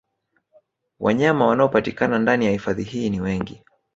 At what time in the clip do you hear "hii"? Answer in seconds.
2.83-3.09